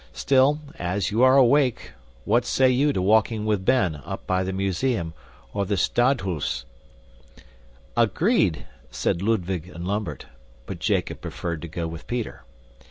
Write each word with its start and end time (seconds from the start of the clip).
Still, 0.13 0.59
as 0.79 1.11
you 1.11 1.21
are 1.21 1.37
awake, 1.37 1.91
what 2.25 2.43
say 2.43 2.71
you 2.71 2.91
to 2.91 2.99
walking 3.03 3.45
with 3.45 3.63
Ben 3.63 3.97
up 3.97 4.25
by 4.25 4.41
the 4.43 4.51
Museum 4.51 5.13
or 5.53 5.63
the 5.63 5.75
Stadhuis?" 5.77 6.65
"Agreed," 7.95 8.65
said 8.89 9.21
Ludwig 9.21 9.67
and 9.67 9.87
Lambert, 9.87 10.25
but 10.65 10.79
Jacob 10.79 11.21
preferred 11.21 11.61
to 11.61 11.67
go 11.67 11.87
with 11.87 12.07
Peter. 12.07 12.43